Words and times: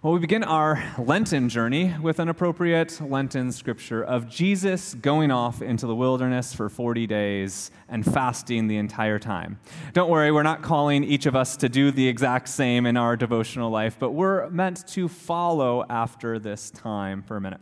Well, 0.00 0.12
we 0.12 0.20
begin 0.20 0.44
our 0.44 0.80
Lenten 0.96 1.48
journey 1.48 1.92
with 2.00 2.20
an 2.20 2.28
appropriate 2.28 3.00
Lenten 3.00 3.50
scripture 3.50 4.00
of 4.00 4.28
Jesus 4.28 4.94
going 4.94 5.32
off 5.32 5.60
into 5.60 5.88
the 5.88 5.94
wilderness 5.96 6.54
for 6.54 6.68
40 6.68 7.08
days 7.08 7.72
and 7.88 8.04
fasting 8.04 8.68
the 8.68 8.76
entire 8.76 9.18
time. 9.18 9.58
Don't 9.94 10.08
worry, 10.08 10.30
we're 10.30 10.44
not 10.44 10.62
calling 10.62 11.02
each 11.02 11.26
of 11.26 11.34
us 11.34 11.56
to 11.56 11.68
do 11.68 11.90
the 11.90 12.06
exact 12.06 12.48
same 12.48 12.86
in 12.86 12.96
our 12.96 13.16
devotional 13.16 13.72
life, 13.72 13.96
but 13.98 14.12
we're 14.12 14.48
meant 14.50 14.86
to 14.86 15.08
follow 15.08 15.84
after 15.90 16.38
this 16.38 16.70
time 16.70 17.20
for 17.20 17.36
a 17.36 17.40
minute. 17.40 17.60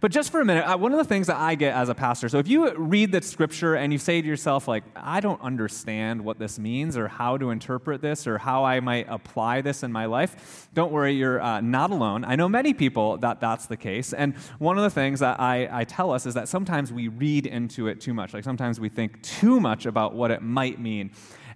But 0.00 0.12
just 0.12 0.30
for 0.30 0.40
a 0.40 0.44
minute, 0.44 0.78
one 0.78 0.92
of 0.92 0.98
the 0.98 1.04
things 1.04 1.26
that 1.26 1.36
I 1.36 1.54
get 1.54 1.74
as 1.74 1.88
a 1.88 1.94
pastor, 1.94 2.28
so 2.28 2.38
if 2.38 2.48
you 2.48 2.72
read 2.74 3.12
the 3.12 3.22
scripture 3.22 3.74
and 3.74 3.92
you 3.92 3.98
say 3.98 4.22
to 4.22 4.26
yourself, 4.26 4.68
like, 4.68 4.84
I 4.94 5.20
don't 5.20 5.40
understand 5.40 6.22
what 6.24 6.38
this 6.38 6.58
means 6.58 6.96
or 6.96 7.08
how 7.08 7.36
to 7.36 7.50
interpret 7.50 8.00
this 8.00 8.26
or 8.26 8.38
how 8.38 8.64
I 8.64 8.80
might 8.80 9.06
apply 9.08 9.60
this 9.60 9.82
in 9.82 9.92
my 9.92 10.06
life, 10.06 10.68
don't 10.74 10.92
worry, 10.92 11.14
you're 11.14 11.40
uh, 11.40 11.60
not 11.60 11.90
alone. 11.90 12.24
I 12.24 12.36
know 12.36 12.48
many 12.48 12.72
people 12.72 13.18
that 13.18 13.40
that's 13.40 13.66
the 13.66 13.76
case. 13.76 14.12
And 14.12 14.34
one 14.58 14.78
of 14.78 14.84
the 14.84 14.90
things 14.90 15.20
that 15.20 15.40
I, 15.40 15.68
I 15.70 15.84
tell 15.84 16.12
us 16.12 16.26
is 16.26 16.34
that 16.34 16.48
sometimes 16.48 16.92
we 16.92 17.08
read 17.08 17.46
into 17.46 17.88
it 17.88 18.00
too 18.00 18.14
much. 18.14 18.32
Like 18.32 18.44
sometimes 18.44 18.80
we 18.80 18.88
think 18.88 19.22
too 19.22 19.60
much 19.60 19.86
about 19.86 20.14
what 20.14 20.30
it 20.30 20.42
might 20.42 20.80
mean. 20.80 21.10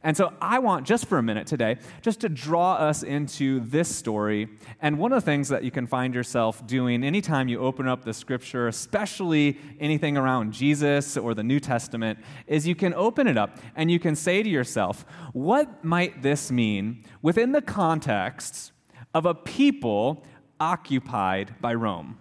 And 0.04 0.14
so 0.14 0.34
I 0.38 0.58
want, 0.58 0.86
just 0.86 1.06
for 1.06 1.16
a 1.16 1.22
minute 1.22 1.46
today, 1.46 1.78
just 2.02 2.20
to 2.20 2.28
draw 2.28 2.74
us 2.74 3.02
into 3.02 3.60
this 3.60 3.94
story. 3.94 4.50
And 4.82 4.98
one 4.98 5.14
of 5.14 5.16
the 5.16 5.24
things 5.24 5.48
that 5.48 5.64
you 5.64 5.70
can 5.70 5.86
find 5.86 6.14
yourself 6.14 6.64
doing 6.66 7.02
anytime 7.02 7.48
you 7.48 7.58
open 7.60 7.88
up 7.88 8.04
the 8.04 8.12
scripture, 8.12 8.68
especially 8.68 9.58
anything 9.80 10.18
around 10.18 10.52
Jesus 10.52 11.16
or 11.16 11.32
the 11.32 11.42
New 11.42 11.58
Testament, 11.58 12.18
is 12.46 12.68
you 12.68 12.74
can 12.74 12.92
open 12.92 13.26
it 13.26 13.38
up 13.38 13.56
and 13.74 13.90
you 13.90 13.98
can 13.98 14.14
say 14.14 14.42
to 14.42 14.48
yourself, 14.48 15.06
what 15.32 15.82
might 15.82 16.20
this 16.20 16.52
mean 16.52 17.02
within 17.22 17.52
the 17.52 17.62
context 17.62 18.72
of 19.14 19.24
a 19.24 19.34
people 19.34 20.22
occupied 20.60 21.54
by 21.62 21.72
Rome? 21.72 22.18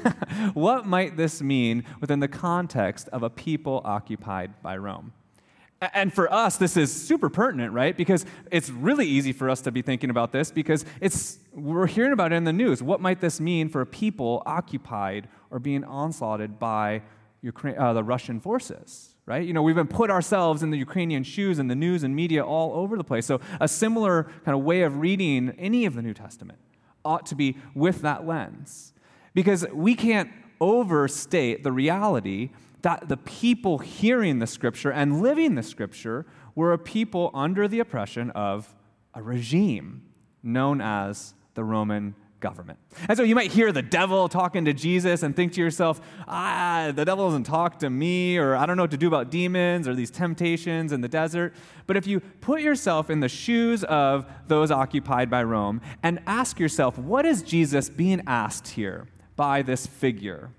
what 0.54 0.86
might 0.86 1.16
this 1.16 1.40
mean 1.40 1.84
within 2.00 2.18
the 2.18 2.26
context 2.26 3.08
of 3.10 3.22
a 3.22 3.30
people 3.30 3.80
occupied 3.84 4.60
by 4.60 4.76
Rome? 4.76 5.12
And 5.92 6.14
for 6.14 6.32
us, 6.32 6.58
this 6.58 6.76
is 6.76 6.92
super 6.92 7.28
pertinent, 7.28 7.72
right? 7.72 7.96
Because 7.96 8.24
it's 8.52 8.70
really 8.70 9.06
easy 9.06 9.32
for 9.32 9.50
us 9.50 9.60
to 9.62 9.72
be 9.72 9.82
thinking 9.82 10.10
about 10.10 10.30
this 10.30 10.52
because 10.52 10.84
it's, 11.00 11.38
we're 11.52 11.88
hearing 11.88 12.12
about 12.12 12.32
it 12.32 12.36
in 12.36 12.44
the 12.44 12.52
news. 12.52 12.82
What 12.82 13.00
might 13.00 13.20
this 13.20 13.40
mean 13.40 13.68
for 13.68 13.84
people 13.84 14.44
occupied 14.46 15.28
or 15.50 15.58
being 15.58 15.82
onslaughted 15.82 16.60
by 16.60 17.02
Ukraine, 17.40 17.76
uh, 17.76 17.92
the 17.94 18.04
Russian 18.04 18.38
forces, 18.38 19.16
right? 19.26 19.44
You 19.44 19.52
know, 19.52 19.62
we've 19.62 19.74
been 19.74 19.88
put 19.88 20.08
ourselves 20.08 20.62
in 20.62 20.70
the 20.70 20.78
Ukrainian 20.78 21.24
shoes 21.24 21.58
in 21.58 21.66
the 21.66 21.74
news 21.74 22.04
and 22.04 22.14
media 22.14 22.44
all 22.44 22.72
over 22.74 22.96
the 22.96 23.02
place. 23.02 23.26
So 23.26 23.40
a 23.60 23.66
similar 23.66 24.30
kind 24.44 24.56
of 24.56 24.62
way 24.62 24.82
of 24.82 24.98
reading 24.98 25.50
any 25.58 25.84
of 25.84 25.94
the 25.94 26.02
New 26.02 26.14
Testament 26.14 26.60
ought 27.04 27.26
to 27.26 27.34
be 27.34 27.56
with 27.74 28.02
that 28.02 28.24
lens. 28.24 28.92
Because 29.34 29.66
we 29.72 29.96
can't 29.96 30.30
overstate 30.60 31.64
the 31.64 31.72
reality 31.72 32.50
that 32.82 33.08
the 33.08 33.16
people 33.16 33.78
hearing 33.78 34.38
the 34.38 34.46
scripture 34.46 34.90
and 34.90 35.22
living 35.22 35.54
the 35.54 35.62
scripture 35.62 36.26
were 36.54 36.72
a 36.72 36.78
people 36.78 37.30
under 37.32 37.66
the 37.66 37.80
oppression 37.80 38.30
of 38.30 38.74
a 39.14 39.22
regime 39.22 40.02
known 40.42 40.80
as 40.80 41.34
the 41.54 41.64
Roman 41.64 42.14
government. 42.40 42.78
And 43.08 43.16
so 43.16 43.22
you 43.22 43.34
might 43.34 43.52
hear 43.52 43.72
the 43.72 43.82
devil 43.82 44.28
talking 44.28 44.64
to 44.64 44.74
Jesus 44.74 45.22
and 45.22 45.34
think 45.34 45.52
to 45.52 45.60
yourself, 45.60 46.00
ah, 46.26 46.92
the 46.94 47.04
devil 47.04 47.28
doesn't 47.28 47.44
talk 47.44 47.78
to 47.78 47.88
me, 47.88 48.36
or 48.36 48.56
I 48.56 48.66
don't 48.66 48.76
know 48.76 48.82
what 48.82 48.90
to 48.90 48.96
do 48.96 49.06
about 49.06 49.30
demons 49.30 49.86
or 49.86 49.94
these 49.94 50.10
temptations 50.10 50.92
in 50.92 51.00
the 51.00 51.08
desert. 51.08 51.54
But 51.86 51.96
if 51.96 52.06
you 52.06 52.20
put 52.40 52.60
yourself 52.60 53.08
in 53.08 53.20
the 53.20 53.28
shoes 53.28 53.84
of 53.84 54.26
those 54.48 54.70
occupied 54.70 55.30
by 55.30 55.44
Rome 55.44 55.80
and 56.02 56.20
ask 56.26 56.58
yourself, 56.58 56.98
what 56.98 57.24
is 57.24 57.42
Jesus 57.42 57.88
being 57.88 58.22
asked 58.26 58.68
here 58.68 59.06
by 59.36 59.62
this 59.62 59.86
figure, 59.86 60.50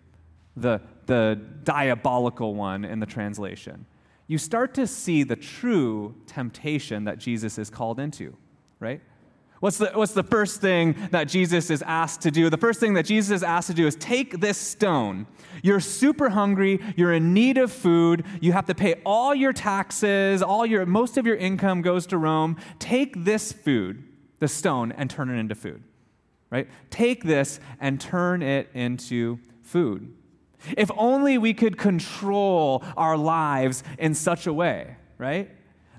the 0.55 0.81
the 1.05 1.39
diabolical 1.63 2.55
one 2.55 2.85
in 2.85 2.99
the 2.99 3.05
translation, 3.05 3.85
you 4.27 4.37
start 4.37 4.73
to 4.75 4.87
see 4.87 5.23
the 5.23 5.35
true 5.35 6.15
temptation 6.27 7.03
that 7.05 7.17
Jesus 7.17 7.57
is 7.57 7.69
called 7.69 7.99
into, 7.99 8.35
right? 8.79 9.01
What's 9.59 9.77
the, 9.77 9.91
what's 9.93 10.13
the 10.13 10.23
first 10.23 10.59
thing 10.59 10.95
that 11.11 11.25
Jesus 11.25 11.69
is 11.69 11.81
asked 11.83 12.21
to 12.21 12.31
do? 12.31 12.49
The 12.49 12.57
first 12.57 12.81
thing 12.81 12.95
that 12.95 13.05
Jesus 13.05 13.31
is 13.31 13.43
asked 13.43 13.67
to 13.67 13.73
do 13.73 13.87
is 13.87 13.95
take 13.95 14.41
this 14.41 14.57
stone. 14.57 15.25
You're 15.61 15.79
super 15.79 16.29
hungry, 16.29 16.81
you're 16.97 17.13
in 17.13 17.33
need 17.33 17.57
of 17.57 17.71
food, 17.71 18.25
you 18.41 18.51
have 18.51 18.65
to 18.65 18.75
pay 18.75 18.95
all 19.05 19.33
your 19.33 19.53
taxes, 19.53 20.41
all 20.41 20.65
your 20.65 20.85
most 20.85 21.17
of 21.17 21.25
your 21.25 21.37
income 21.37 21.81
goes 21.81 22.05
to 22.07 22.17
Rome. 22.17 22.57
Take 22.79 23.23
this 23.23 23.53
food, 23.53 24.03
the 24.39 24.49
stone, 24.49 24.91
and 24.91 25.09
turn 25.09 25.29
it 25.29 25.39
into 25.39 25.55
food. 25.55 25.81
Right? 26.49 26.67
Take 26.89 27.23
this 27.23 27.61
and 27.79 28.01
turn 28.01 28.41
it 28.41 28.69
into 28.73 29.39
food. 29.61 30.13
If 30.77 30.89
only 30.97 31.37
we 31.37 31.53
could 31.53 31.77
control 31.77 32.83
our 32.95 33.17
lives 33.17 33.83
in 33.97 34.13
such 34.13 34.47
a 34.47 34.53
way, 34.53 34.95
right? 35.17 35.49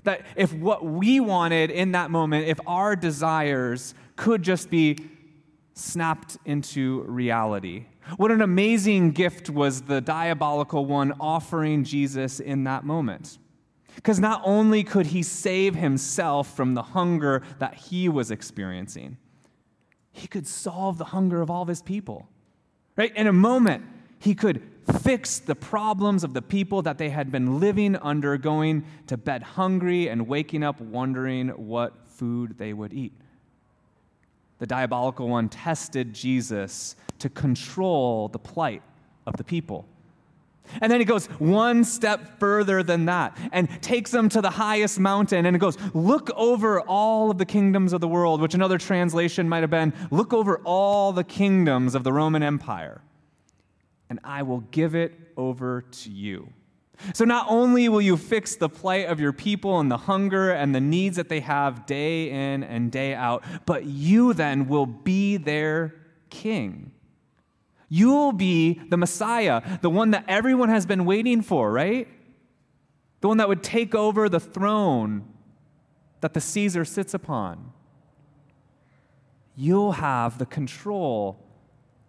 That 0.03 0.21
if 0.35 0.53
what 0.53 0.85
we 0.85 1.19
wanted 1.19 1.71
in 1.71 1.93
that 1.93 2.11
moment, 2.11 2.47
if 2.47 2.59
our 2.67 2.95
desires 2.95 3.93
could 4.15 4.43
just 4.43 4.69
be 4.69 4.97
snapped 5.73 6.37
into 6.45 7.03
reality. 7.03 7.85
What 8.17 8.31
an 8.31 8.41
amazing 8.41 9.11
gift 9.11 9.49
was 9.49 9.81
the 9.83 9.99
diabolical 9.99 10.85
one 10.85 11.13
offering 11.19 11.83
Jesus 11.83 12.39
in 12.39 12.63
that 12.63 12.85
moment. 12.85 13.37
Because 13.95 14.19
not 14.19 14.41
only 14.43 14.83
could 14.83 15.07
he 15.07 15.23
save 15.23 15.75
himself 15.75 16.55
from 16.55 16.73
the 16.73 16.81
hunger 16.81 17.43
that 17.59 17.75
he 17.75 18.09
was 18.09 18.31
experiencing, 18.31 19.17
he 20.11 20.27
could 20.27 20.47
solve 20.47 20.97
the 20.97 21.05
hunger 21.05 21.41
of 21.41 21.49
all 21.49 21.61
of 21.61 21.67
his 21.67 21.81
people. 21.81 22.27
Right? 22.95 23.15
In 23.15 23.27
a 23.27 23.33
moment, 23.33 23.83
he 24.25 24.33
could 24.33 24.59
fix 25.01 25.37
the 25.37 25.53
problems 25.53 26.23
of 26.23 26.33
the 26.33 26.41
people 26.41 26.81
that 26.81 26.97
they 26.97 27.09
had 27.11 27.31
been 27.31 27.59
living 27.59 27.95
under, 27.97 28.39
going 28.39 28.83
to 29.05 29.17
bed 29.17 29.43
hungry 29.43 30.09
and 30.09 30.27
waking 30.27 30.63
up 30.63 30.81
wondering 30.81 31.49
what 31.49 31.93
food 32.07 32.57
they 32.57 32.73
would 32.73 32.91
eat. 32.91 33.13
The 34.57 34.65
diabolical 34.65 35.29
one 35.29 35.47
tested 35.47 36.11
Jesus 36.11 36.95
to 37.19 37.29
control 37.29 38.27
the 38.27 38.39
plight 38.39 38.81
of 39.27 39.37
the 39.37 39.43
people. 39.43 39.85
And 40.81 40.91
then 40.91 40.99
he 40.99 41.05
goes 41.05 41.27
one 41.37 41.83
step 41.83 42.39
further 42.39 42.81
than 42.81 43.05
that 43.05 43.37
and 43.51 43.69
takes 43.83 44.09
them 44.09 44.27
to 44.29 44.41
the 44.41 44.49
highest 44.49 44.99
mountain 44.99 45.45
and 45.45 45.55
it 45.55 45.59
goes, 45.59 45.77
Look 45.93 46.31
over 46.35 46.81
all 46.81 47.29
of 47.29 47.37
the 47.37 47.45
kingdoms 47.45 47.93
of 47.93 48.01
the 48.01 48.07
world, 48.07 48.41
which 48.41 48.55
another 48.55 48.79
translation 48.79 49.47
might 49.47 49.61
have 49.61 49.69
been, 49.69 49.93
Look 50.09 50.33
over 50.33 50.57
all 50.63 51.13
the 51.13 51.23
kingdoms 51.23 51.93
of 51.93 52.03
the 52.03 52.11
Roman 52.11 52.41
Empire 52.41 53.01
and 54.09 54.19
I 54.23 54.43
will 54.43 54.61
give 54.71 54.95
it 54.95 55.13
over 55.37 55.81
to 55.81 56.09
you. 56.09 56.49
So, 57.13 57.25
not 57.25 57.47
only 57.49 57.89
will 57.89 58.01
you 58.01 58.15
fix 58.15 58.55
the 58.55 58.69
plight 58.69 59.07
of 59.07 59.19
your 59.19 59.33
people 59.33 59.79
and 59.79 59.91
the 59.91 59.97
hunger 59.97 60.51
and 60.51 60.73
the 60.73 60.79
needs 60.79 61.17
that 61.17 61.27
they 61.27 61.41
have 61.41 61.85
day 61.85 62.29
in 62.29 62.63
and 62.63 62.91
day 62.91 63.13
out, 63.13 63.43
but 63.65 63.85
you 63.85 64.33
then 64.33 64.67
will 64.67 64.85
be 64.85 65.37
their 65.37 65.93
king. 66.29 66.91
You'll 67.89 68.31
be 68.31 68.81
the 68.89 68.97
Messiah, 68.97 69.79
the 69.81 69.89
one 69.89 70.11
that 70.11 70.25
everyone 70.27 70.69
has 70.69 70.85
been 70.85 71.05
waiting 71.05 71.41
for, 71.41 71.71
right? 71.71 72.07
The 73.21 73.27
one 73.27 73.37
that 73.37 73.47
would 73.47 73.63
take 73.63 73.93
over 73.93 74.29
the 74.29 74.39
throne 74.39 75.27
that 76.21 76.33
the 76.33 76.41
Caesar 76.41 76.85
sits 76.85 77.13
upon. 77.13 77.71
You'll 79.55 79.93
have 79.93 80.37
the 80.37 80.45
control 80.45 81.39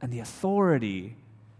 and 0.00 0.12
the 0.12 0.20
authority 0.20 1.16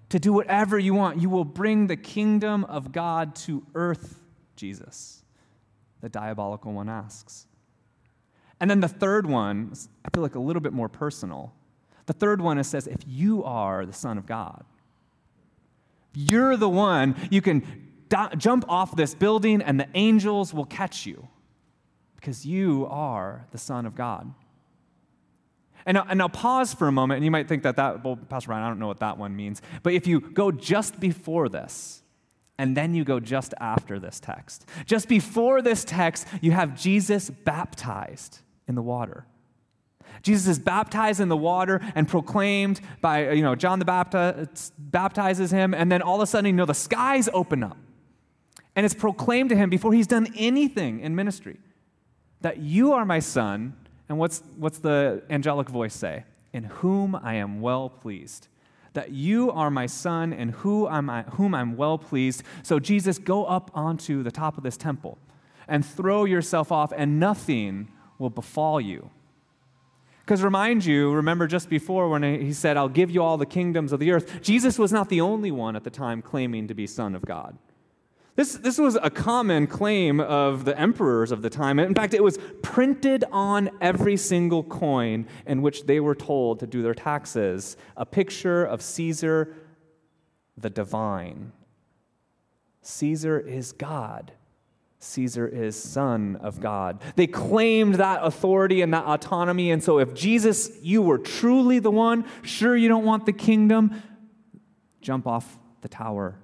to 0.08 0.18
do 0.18 0.32
whatever 0.32 0.78
you 0.78 0.94
want. 0.94 1.20
You 1.20 1.28
will 1.28 1.44
bring 1.44 1.86
the 1.86 1.96
kingdom 1.96 2.64
of 2.64 2.92
God 2.92 3.34
to 3.36 3.64
earth, 3.74 4.20
Jesus, 4.54 5.24
the 6.00 6.08
diabolical 6.08 6.72
one 6.72 6.88
asks. 6.88 7.46
And 8.60 8.70
then 8.70 8.80
the 8.80 8.88
third 8.88 9.26
one, 9.26 9.72
I 10.04 10.08
feel 10.14 10.22
like 10.22 10.34
a 10.34 10.40
little 10.40 10.62
bit 10.62 10.72
more 10.72 10.88
personal. 10.88 11.52
The 12.06 12.12
third 12.12 12.40
one 12.40 12.58
is 12.58 12.68
says, 12.68 12.86
if 12.86 13.00
you 13.06 13.44
are 13.44 13.84
the 13.84 13.92
Son 13.92 14.16
of 14.16 14.26
God, 14.26 14.64
you're 16.14 16.56
the 16.56 16.68
one, 16.68 17.14
you 17.30 17.42
can 17.42 17.60
do- 18.08 18.36
jump 18.38 18.64
off 18.68 18.96
this 18.96 19.14
building 19.14 19.60
and 19.60 19.78
the 19.78 19.88
angels 19.94 20.54
will 20.54 20.64
catch 20.64 21.04
you 21.04 21.28
because 22.14 22.46
you 22.46 22.86
are 22.90 23.46
the 23.50 23.58
Son 23.58 23.84
of 23.84 23.94
God. 23.94 24.32
And, 25.86 25.96
and 25.96 26.20
I'll 26.20 26.28
pause 26.28 26.74
for 26.74 26.88
a 26.88 26.92
moment, 26.92 27.18
and 27.18 27.24
you 27.24 27.30
might 27.30 27.48
think 27.48 27.62
that 27.62 27.76
that, 27.76 28.04
well, 28.04 28.16
Pastor 28.16 28.50
Ryan, 28.50 28.64
I 28.64 28.68
don't 28.68 28.80
know 28.80 28.88
what 28.88 28.98
that 29.00 29.18
one 29.18 29.36
means. 29.36 29.62
But 29.84 29.92
if 29.92 30.08
you 30.08 30.20
go 30.20 30.50
just 30.50 30.98
before 30.98 31.48
this, 31.48 32.02
and 32.58 32.76
then 32.76 32.94
you 32.94 33.04
go 33.04 33.20
just 33.20 33.54
after 33.60 34.00
this 34.00 34.18
text, 34.18 34.66
just 34.84 35.08
before 35.08 35.62
this 35.62 35.84
text, 35.84 36.26
you 36.40 36.50
have 36.50 36.76
Jesus 36.76 37.30
baptized 37.30 38.40
in 38.66 38.74
the 38.74 38.82
water. 38.82 39.26
Jesus 40.22 40.48
is 40.48 40.58
baptized 40.58 41.20
in 41.20 41.28
the 41.28 41.36
water 41.36 41.80
and 41.94 42.08
proclaimed 42.08 42.80
by, 43.00 43.30
you 43.30 43.42
know, 43.42 43.54
John 43.54 43.78
the 43.78 43.84
Baptist 43.84 44.72
baptizes 44.78 45.52
him, 45.52 45.72
and 45.72 45.92
then 45.92 46.02
all 46.02 46.16
of 46.16 46.22
a 46.22 46.26
sudden, 46.26 46.46
you 46.46 46.52
know, 46.52 46.66
the 46.66 46.74
skies 46.74 47.28
open 47.32 47.62
up. 47.62 47.76
And 48.74 48.84
it's 48.84 48.94
proclaimed 48.94 49.50
to 49.50 49.56
him 49.56 49.70
before 49.70 49.92
he's 49.92 50.06
done 50.06 50.28
anything 50.36 51.00
in 51.00 51.14
ministry 51.14 51.58
that 52.40 52.58
you 52.58 52.92
are 52.92 53.04
my 53.04 53.18
son, 53.18 53.74
and 54.08 54.18
what's, 54.18 54.42
what's 54.56 54.78
the 54.78 55.22
angelic 55.30 55.68
voice 55.68 55.94
say? 55.94 56.24
in 56.56 56.64
whom 56.64 57.14
I 57.14 57.34
am 57.34 57.60
well 57.60 57.90
pleased. 57.90 58.48
That 58.94 59.10
you 59.10 59.50
are 59.52 59.70
my 59.70 59.84
son 59.84 60.32
in 60.32 60.48
whom 60.48 61.54
I'm 61.54 61.76
well 61.76 61.98
pleased. 61.98 62.42
So, 62.62 62.80
Jesus, 62.80 63.18
go 63.18 63.44
up 63.44 63.70
onto 63.74 64.22
the 64.22 64.30
top 64.30 64.56
of 64.56 64.64
this 64.64 64.78
temple 64.78 65.18
and 65.68 65.84
throw 65.84 66.24
yourself 66.24 66.72
off, 66.72 66.92
and 66.96 67.20
nothing 67.20 67.88
will 68.18 68.30
befall 68.30 68.80
you. 68.80 69.10
Because 70.24 70.42
remind 70.42 70.86
you, 70.86 71.12
remember 71.12 71.46
just 71.46 71.68
before 71.68 72.08
when 72.08 72.22
he 72.22 72.54
said, 72.54 72.78
I'll 72.78 72.88
give 72.88 73.10
you 73.10 73.22
all 73.22 73.36
the 73.36 73.44
kingdoms 73.44 73.92
of 73.92 74.00
the 74.00 74.10
earth, 74.12 74.40
Jesus 74.40 74.78
was 74.78 74.92
not 74.92 75.10
the 75.10 75.20
only 75.20 75.50
one 75.50 75.76
at 75.76 75.84
the 75.84 75.90
time 75.90 76.22
claiming 76.22 76.68
to 76.68 76.74
be 76.74 76.86
Son 76.86 77.14
of 77.14 77.22
God. 77.22 77.58
This, 78.36 78.52
this 78.52 78.76
was 78.76 78.98
a 79.02 79.08
common 79.08 79.66
claim 79.66 80.20
of 80.20 80.66
the 80.66 80.78
emperors 80.78 81.32
of 81.32 81.40
the 81.40 81.48
time. 81.48 81.78
In 81.78 81.94
fact, 81.94 82.12
it 82.12 82.22
was 82.22 82.38
printed 82.62 83.24
on 83.32 83.70
every 83.80 84.18
single 84.18 84.62
coin 84.62 85.26
in 85.46 85.62
which 85.62 85.86
they 85.86 86.00
were 86.00 86.14
told 86.14 86.60
to 86.60 86.66
do 86.66 86.82
their 86.82 86.94
taxes 86.94 87.78
a 87.96 88.04
picture 88.04 88.62
of 88.62 88.82
Caesar 88.82 89.54
the 90.58 90.68
divine. 90.68 91.52
Caesar 92.82 93.40
is 93.40 93.72
God. 93.72 94.32
Caesar 94.98 95.48
is 95.48 95.82
Son 95.82 96.36
of 96.36 96.60
God. 96.60 97.00
They 97.16 97.26
claimed 97.26 97.96
that 97.96 98.20
authority 98.22 98.82
and 98.82 98.92
that 98.92 99.04
autonomy. 99.04 99.70
And 99.70 99.82
so, 99.82 99.98
if 99.98 100.14
Jesus, 100.14 100.70
you 100.82 101.00
were 101.00 101.18
truly 101.18 101.78
the 101.78 101.90
one, 101.90 102.24
sure 102.42 102.76
you 102.76 102.88
don't 102.88 103.04
want 103.04 103.26
the 103.26 103.32
kingdom, 103.32 104.02
jump 105.00 105.26
off 105.26 105.58
the 105.80 105.88
tower 105.88 106.38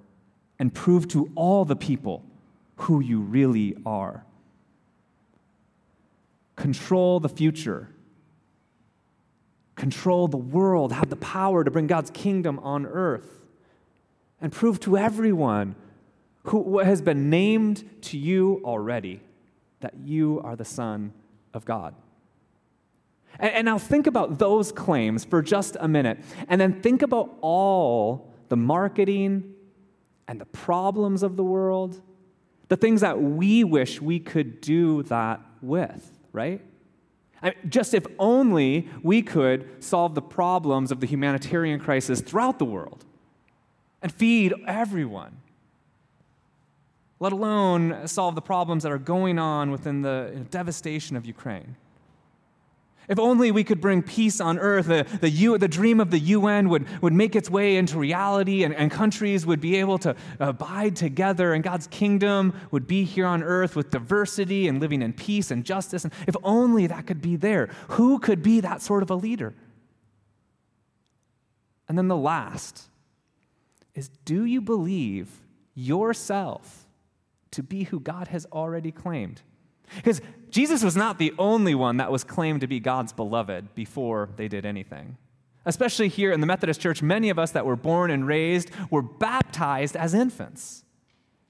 and 0.63 0.73
prove 0.73 1.09
to 1.09 1.29
all 1.35 1.65
the 1.65 1.75
people 1.75 2.23
who 2.77 3.01
you 3.01 3.19
really 3.19 3.75
are. 3.85 4.25
Control 6.55 7.19
the 7.19 7.29
future. 7.29 7.89
Control 9.75 10.29
the 10.29 10.37
world, 10.37 10.93
have 10.93 11.11
the 11.11 11.17
power 11.17 11.65
to 11.65 11.71
bring 11.73 11.89
God's 11.89 12.13
kingdom 12.13 12.61
on 12.61 12.87
earth, 12.87 13.41
and 14.41 14.53
prove 14.53 14.79
to 14.79 14.97
everyone 14.97 15.75
who 16.45 16.79
has 16.79 17.03
been 17.03 17.29
named 17.29 17.83
to 18.03 18.17
you 18.17 18.63
already 18.65 19.21
that 19.81 19.95
you 20.05 20.41
are 20.45 20.55
the 20.55 20.65
Son 20.65 21.13
of 21.53 21.65
God. 21.65 21.93
And, 23.41 23.65
now 23.65 23.79
think 23.79 24.07
about 24.07 24.39
those 24.39 24.71
claims 24.71 25.25
for 25.25 25.43
just 25.43 25.77
a 25.81 25.89
minute, 25.89 26.21
and 26.47 26.61
then 26.61 26.81
think 26.83 27.03
about 27.03 27.37
all 27.41 28.33
the 28.49 28.57
marketing 28.57 29.57
and 30.29 30.41
the 30.41 30.47
problems 30.47 31.23
of 31.23 31.37
the 31.37 31.45
world, 31.45 32.01
the 32.69 32.77
things 32.77 33.01
that 33.01 33.21
we 33.21 33.65
wish 33.65 34.01
we 34.01 34.19
could 34.19 34.61
do 34.61 35.03
that 35.05 35.41
with, 35.61 36.19
right? 36.33 36.61
I 37.43 37.47
mean, 37.47 37.55
just 37.69 37.93
if 37.93 38.07
only 38.19 38.89
we 39.03 39.23
could 39.23 39.83
solve 39.83 40.15
the 40.15 40.23
problems 40.23 40.93
of 40.93 41.01
the 41.01 41.07
humanitarian 41.07 41.81
crisis 41.81 42.21
throughout 42.21 42.59
the 42.59 42.65
world 42.65 43.05
and 44.01 44.13
feed 44.13 44.55
everyone 44.67 45.39
let 47.23 47.31
alone 47.31 48.09
solve 48.09 48.35
the 48.35 48.43
problems 48.43 48.83
that 48.83 48.91
are 48.91 48.99
going 48.99 49.39
on 49.39 49.71
within 49.71 50.03
the 50.03 50.45
devastation 50.51 51.17
of 51.17 51.25
Ukraine. 51.25 51.77
If 53.09 53.19
only 53.19 53.51
we 53.51 53.65
could 53.65 53.81
bring 53.81 54.03
peace 54.03 54.41
on 54.41 54.59
earth, 54.59 54.87
the, 54.87 55.07
the, 55.21 55.31
U, 55.31 55.59
the 55.59 55.69
dream 55.69 56.01
of 56.01 56.11
the 56.11 56.19
UN 56.19 56.69
would, 56.69 56.87
would 57.03 57.13
make 57.13 57.35
its 57.35 57.51
way 57.51 57.77
into 57.77 57.99
reality, 57.99 58.65
and, 58.65 58.75
and 58.75 58.91
countries 58.91 59.45
would 59.45 59.61
be 59.61 59.77
able 59.77 59.99
to 59.99 60.15
abide 60.39 60.97
together, 60.97 61.53
and 61.53 61.65
God's 61.65 61.87
kingdom 61.89 62.55
would 62.71 62.87
be 62.87 63.05
here 63.05 63.27
on 63.27 63.43
earth 63.43 63.75
with 63.75 63.91
diversity 63.91 64.69
and 64.69 64.81
living 64.81 65.03
in 65.03 65.13
peace 65.13 65.51
and 65.51 65.65
justice. 65.65 66.05
And 66.05 66.13
if 66.27 66.37
only 66.43 66.87
that 66.87 67.07
could 67.07 67.21
be 67.21 67.37
there, 67.37 67.69
who 67.89 68.19
could 68.19 68.43
be 68.43 68.61
that 68.61 68.83
sort 68.83 69.03
of 69.03 69.11
a 69.11 69.17
leader? 69.17 69.55
And 71.89 71.99
then 71.99 72.09
the 72.09 72.17
last 72.17 72.85
is 73.95 74.09
do 74.25 74.45
you 74.45 74.61
believe 74.61 75.29
yourself 75.75 76.87
to 77.53 77.63
be 77.63 77.85
who 77.85 78.01
God 78.01 78.29
has 78.29 78.47
already 78.53 78.91
claimed. 78.91 79.43
Because 79.97 80.21
Jesus 80.51 80.83
was 80.83 80.97
not 80.97 81.19
the 81.19 81.33
only 81.39 81.75
one 81.75 81.97
that 81.97 82.13
was 82.13 82.25
claimed 82.25 82.61
to 82.61 82.67
be 82.67 82.81
God's 82.81 83.13
beloved 83.13 83.75
before 83.75 84.29
they 84.37 84.49
did 84.49 84.67
anything. 84.67 85.17
Especially 85.65 86.09
here 86.09 86.33
in 86.33 86.41
the 86.41 86.47
Methodist 86.47 86.81
Church, 86.81 87.03
many 87.03 87.31
of 87.31 87.39
us 87.39 87.53
that 87.53 87.65
were 87.65 87.77
born 87.77 88.11
and 88.11 88.27
raised 88.27 88.71
were 88.91 89.03
baptized 89.03 89.97
as 89.97 90.13
infants. 90.13 90.85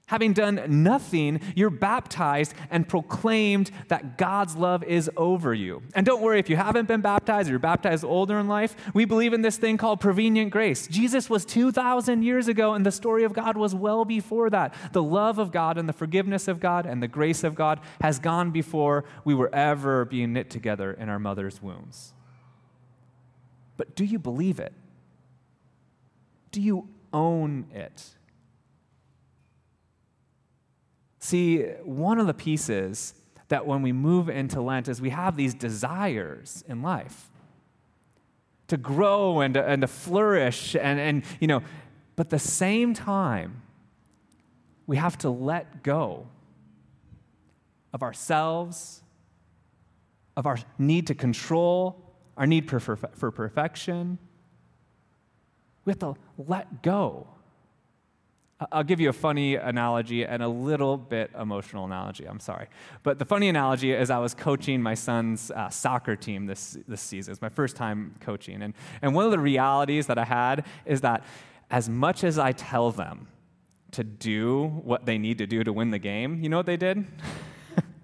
Having 0.07 0.33
done 0.33 0.83
nothing, 0.83 1.39
you're 1.55 1.69
baptized 1.69 2.53
and 2.69 2.87
proclaimed 2.87 3.71
that 3.87 4.17
God's 4.17 4.55
love 4.55 4.83
is 4.83 5.09
over 5.15 5.53
you. 5.53 5.81
And 5.95 6.05
don't 6.05 6.21
worry 6.21 6.39
if 6.39 6.49
you 6.49 6.57
haven't 6.57 6.89
been 6.89 6.99
baptized 6.99 7.47
or 7.47 7.51
you're 7.51 7.59
baptized 7.59 8.03
older 8.03 8.37
in 8.37 8.49
life, 8.49 8.75
we 8.93 9.05
believe 9.05 9.31
in 9.31 9.41
this 9.41 9.55
thing 9.55 9.77
called 9.77 10.01
prevenient 10.01 10.51
grace. 10.51 10.87
Jesus 10.87 11.29
was 11.29 11.45
2,000 11.45 12.21
years 12.21 12.49
ago, 12.49 12.73
and 12.73 12.85
the 12.85 12.91
story 12.91 13.23
of 13.23 13.31
God 13.31 13.55
was 13.55 13.73
well 13.73 14.03
before 14.03 14.49
that. 14.49 14.73
The 14.91 15.01
love 15.01 15.39
of 15.39 15.53
God 15.53 15.77
and 15.77 15.87
the 15.87 15.93
forgiveness 15.93 16.49
of 16.49 16.59
God 16.59 16.85
and 16.85 17.01
the 17.01 17.07
grace 17.07 17.45
of 17.45 17.55
God 17.55 17.79
has 18.01 18.19
gone 18.19 18.51
before 18.51 19.05
we 19.23 19.33
were 19.33 19.53
ever 19.55 20.03
being 20.03 20.33
knit 20.33 20.49
together 20.49 20.91
in 20.91 21.07
our 21.07 21.19
mother's 21.19 21.61
wombs. 21.61 22.13
But 23.77 23.95
do 23.95 24.03
you 24.03 24.19
believe 24.19 24.59
it? 24.59 24.73
Do 26.51 26.61
you 26.61 26.89
own 27.13 27.67
it? 27.73 28.15
See, 31.23 31.61
one 31.85 32.19
of 32.19 32.27
the 32.27 32.33
pieces 32.33 33.13
that 33.47 33.65
when 33.65 33.81
we 33.81 33.93
move 33.93 34.27
into 34.27 34.59
Lent 34.59 34.89
is 34.89 35.01
we 35.01 35.11
have 35.11 35.37
these 35.37 35.53
desires 35.53 36.65
in 36.67 36.81
life 36.81 37.31
to 38.67 38.75
grow 38.75 39.39
and 39.39 39.53
to, 39.53 39.65
and 39.65 39.83
to 39.83 39.87
flourish 39.87 40.75
and, 40.75 40.99
and, 40.99 41.23
you 41.39 41.47
know, 41.47 41.63
but 42.17 42.29
the 42.29 42.39
same 42.39 42.93
time, 42.93 43.61
we 44.85 44.97
have 44.97 45.17
to 45.19 45.29
let 45.29 45.81
go 45.81 46.27
of 47.93 48.03
ourselves, 48.03 49.01
of 50.35 50.45
our 50.45 50.57
need 50.77 51.07
to 51.07 51.15
control, 51.15 52.03
our 52.35 52.45
need 52.45 52.69
for, 52.69 52.81
for, 52.81 52.97
for 52.97 53.31
perfection. 53.31 54.17
We 55.85 55.91
have 55.91 55.99
to 55.99 56.15
let 56.37 56.83
go 56.83 57.27
I'll 58.71 58.83
give 58.83 58.99
you 58.99 59.09
a 59.09 59.13
funny 59.13 59.55
analogy 59.55 60.25
and 60.25 60.43
a 60.43 60.47
little 60.47 60.97
bit 60.97 61.31
emotional 61.39 61.85
analogy. 61.85 62.25
I'm 62.25 62.39
sorry. 62.39 62.67
But 63.03 63.19
the 63.19 63.25
funny 63.25 63.49
analogy 63.49 63.91
is 63.91 64.09
I 64.09 64.19
was 64.19 64.33
coaching 64.33 64.81
my 64.81 64.93
son's 64.93 65.51
uh, 65.51 65.69
soccer 65.69 66.15
team 66.15 66.45
this, 66.45 66.77
this 66.87 67.01
season. 67.01 67.31
It's 67.31 67.41
my 67.41 67.49
first 67.49 67.75
time 67.75 68.15
coaching. 68.19 68.61
And, 68.61 68.73
and 69.01 69.15
one 69.15 69.25
of 69.25 69.31
the 69.31 69.39
realities 69.39 70.07
that 70.07 70.17
I 70.17 70.25
had 70.25 70.65
is 70.85 71.01
that 71.01 71.23
as 71.69 71.89
much 71.89 72.23
as 72.23 72.37
I 72.37 72.51
tell 72.51 72.91
them 72.91 73.27
to 73.91 74.03
do 74.03 74.65
what 74.83 75.05
they 75.05 75.17
need 75.17 75.37
to 75.37 75.47
do 75.47 75.63
to 75.63 75.73
win 75.73 75.91
the 75.91 75.99
game, 75.99 76.41
you 76.41 76.49
know 76.49 76.57
what 76.57 76.65
they 76.65 76.77
did? 76.77 77.05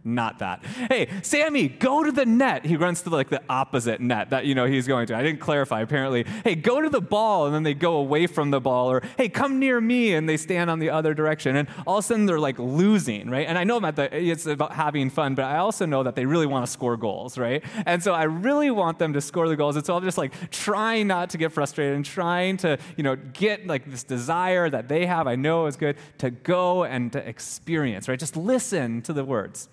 not 0.03 0.39
that. 0.39 0.65
Hey, 0.65 1.10
Sammy, 1.24 1.68
go 1.68 2.03
to 2.03 2.12
the 2.12 2.25
net. 2.25 2.65
He 2.65 2.77
runs 2.77 3.01
to 3.01 3.10
like 3.10 3.29
the 3.29 3.41
opposite 3.50 4.00
net 4.00 4.29
that 4.29 4.46
you 4.46 4.56
know 4.56 4.65
he's 4.65 4.88
going 4.88 5.08
to. 5.08 5.15
I 5.15 5.24
didn't 5.24 5.39
clarify 5.39 5.82
apparently. 5.82 6.25
Hey, 6.44 6.56
go 6.56 6.82
to 6.82 6.89
the 6.89 7.01
ball, 7.01 7.46
and 7.46 7.53
then 7.53 7.63
they 7.63 7.74
go 7.74 7.96
away 7.96 8.27
from 8.27 8.51
the 8.51 8.62
ball, 8.62 8.91
or 8.91 9.03
hey, 9.18 9.29
come 9.29 9.60
near 9.60 9.79
me, 9.82 10.13
and 10.13 10.27
they 10.27 10.38
stand 10.38 10.70
on 10.70 10.79
the 10.79 10.89
other 10.89 11.13
direction. 11.13 11.56
And 11.56 11.68
all 11.86 11.98
of 11.98 12.06
a 12.06 12.08
sudden 12.08 12.25
they're 12.25 12.39
like 12.39 12.58
losing, 12.60 13.29
right? 13.29 13.48
And 13.48 13.58
I 13.58 13.63
know 13.63 13.79
that 13.79 14.13
it's 14.13 14.46
about 14.46 14.74
having 14.74 15.10
fun, 15.10 15.36
but 15.36 15.46
I 15.46 15.58
also 15.58 15.86
know 15.86 16.03
that 16.03 16.15
they 16.15 16.25
really 16.25 16.46
want 16.46 16.65
to 16.65 16.72
score 16.72 16.98
goals, 16.98 17.38
right? 17.38 17.63
And 17.86 18.01
so 18.01 18.13
I 18.13 18.24
really 18.24 18.72
want 18.72 19.00
them 19.00 19.13
to 19.13 19.22
score 19.22 19.48
the 19.48 19.56
goals. 19.56 19.75
And 19.75 19.86
so 19.86 19.96
I'm 19.96 20.03
just 20.03 20.18
like 20.18 20.34
trying 20.51 21.08
not 21.08 21.32
to 21.32 21.38
get 21.38 21.51
frustrated 21.51 21.96
and 21.96 22.06
trying 22.06 22.58
to, 22.58 22.77
you 22.96 23.03
know, 23.03 23.15
get 23.15 23.68
like 23.68 23.89
this 23.89 24.03
desire 24.03 24.70
that 24.70 24.88
they 24.88 25.06
have, 25.06 25.27
I 25.27 25.36
know 25.36 25.65
is 25.65 25.75
good, 25.75 25.98
to 26.20 26.32
go 26.32 26.84
and 26.84 27.12
to 27.13 27.27
experience, 27.27 28.08
right? 28.08 28.20
Just 28.20 28.38
listen 28.38 29.01
to 29.03 29.13
the 29.13 29.25
words 29.25 29.68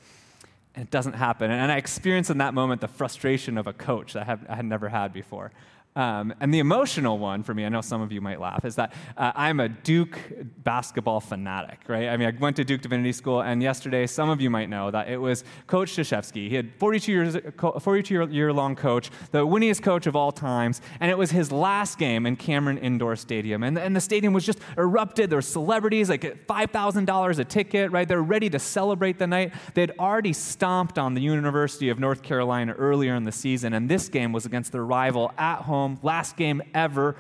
and 0.77 0.85
it 0.85 0.91
doesn't 0.91 1.15
happen. 1.15 1.51
And 1.51 1.73
I 1.73 1.77
experienced 1.77 2.31
in 2.31 2.39
that 2.39 2.55
moment 2.55 2.83
the 2.83 2.89
frustration 2.89 3.57
of 3.57 3.67
a 3.67 3.73
coach 3.73 4.13
that 4.13 4.29
I, 4.29 4.53
I 4.53 4.57
had 4.57 4.67
never 4.67 4.89
had 4.91 5.13
before. 5.13 5.51
Um, 5.97 6.35
and 6.41 6.53
the 6.53 6.59
emotional 6.59 7.17
one 7.17 7.43
for 7.43 7.55
me, 7.55 7.65
I 7.65 7.71
know 7.71 7.81
some 7.81 8.03
of 8.03 8.13
you 8.13 8.21
might 8.21 8.39
laugh, 8.39 8.67
is 8.67 8.77
that 8.77 8.93
uh, 9.17 9.33
I'm 9.35 9.61
a 9.61 9.71
Duke 9.71 10.19
basketball 10.63 11.21
fanatic, 11.21 11.81
right? 11.89 12.09
I 12.11 12.19
mean, 12.19 12.29
I 12.29 12.39
went 12.39 12.57
to 12.57 12.65
Duke 12.65 12.83
Divinity 12.83 13.13
School, 13.13 13.41
and 13.41 13.63
yesterday, 13.63 14.07
some 14.07 14.29
of 14.29 14.39
you 14.39 14.51
might 14.51 14.69
know 14.69 14.91
that 14.91 15.09
it 15.09 15.17
was 15.17 15.43
Coach 15.67 15.97
Krzyzewski. 15.97 16.51
He 16.51 16.55
had 16.55 16.71
42 16.79 17.13
years, 17.13 17.37
42 17.81 18.27
year 18.27 18.53
long 18.53 18.77
coach, 18.77 19.11
the 19.31 19.47
winningest 19.47 19.83
coach 19.83 20.07
of 20.07 20.15
all 20.15 20.33
times, 20.33 20.83
and 21.01 21.11
it 21.11 21.17
was 21.17 21.31
his 21.31 21.51
last 21.51 21.99
game 21.99 22.27
in 22.27 22.37
Cameron 22.37 22.77
Indoor 22.77 23.17
Stadium. 23.17 23.63
And, 23.63 23.79
and 23.79 23.97
the 23.97 24.01
stadium 24.01 24.35
was 24.35 24.45
just 24.45 24.59
erupted. 24.77 25.31
There 25.31 25.39
were 25.39 25.43
celebrities, 25.43 26.11
like 26.11 26.47
$5,000 26.47 27.39
a 27.39 27.45
ticket, 27.45 27.91
right? 27.91 28.07
They're 28.07 28.23
ready 28.23 28.51
to 28.51 28.59
celebrate 28.59 29.19
the 29.19 29.27
night. 29.27 29.55
They 29.73 29.81
had 29.81 29.93
already 29.99 30.35
stomped 30.35 30.99
on 30.99 31.15
the 31.15 31.23
University 31.23 31.89
of 31.89 31.99
North 31.99 32.23
Carolina 32.23 32.75
earlier 32.75 33.15
in 33.15 33.25
the 33.25 33.33
season, 33.33 33.73
and 33.73 33.89
this 33.89 34.11
game 34.11 34.33
was 34.33 34.45
against 34.45 34.73
their 34.73 34.85
rival 34.85 35.33
at 35.39 35.63
home 35.63 35.86
home, 35.87 35.99
last 36.03 36.37
game 36.37 36.63
ever. 36.75 37.17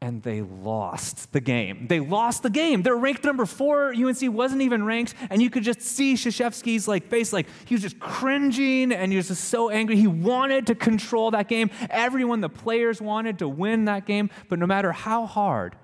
and 0.00 0.22
they 0.22 0.42
lost 0.42 1.32
the 1.32 1.40
game. 1.40 1.86
They 1.86 1.98
lost 1.98 2.42
the 2.42 2.50
game. 2.50 2.82
They're 2.82 2.94
ranked 2.94 3.24
number 3.24 3.46
four. 3.46 3.94
UNC 3.94 4.18
wasn't 4.34 4.60
even 4.60 4.84
ranked, 4.84 5.14
and 5.30 5.40
you 5.40 5.48
could 5.48 5.62
just 5.62 5.80
see 5.80 6.12
Krzyzewski's 6.12 6.86
like 6.86 7.08
face, 7.08 7.32
like 7.32 7.46
he 7.64 7.74
was 7.74 7.80
just 7.80 7.98
cringing 7.98 8.92
and 8.92 9.10
he 9.10 9.16
was 9.16 9.28
just 9.28 9.44
so 9.44 9.70
angry. 9.70 9.96
He 9.96 10.06
wanted 10.06 10.66
to 10.66 10.74
control 10.74 11.30
that 11.30 11.48
game. 11.48 11.70
Everyone, 11.88 12.42
the 12.42 12.50
players 12.50 13.00
wanted 13.00 13.38
to 13.38 13.48
win 13.48 13.86
that 13.86 14.04
game, 14.04 14.28
but 14.50 14.58
no 14.58 14.66
matter 14.66 14.92
how 14.92 15.24
hard 15.24 15.74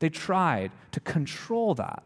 they 0.00 0.08
tried 0.08 0.72
to 0.90 0.98
control 0.98 1.74
that, 1.76 2.02